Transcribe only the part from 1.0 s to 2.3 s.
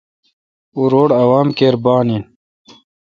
عوام کیر بان این۔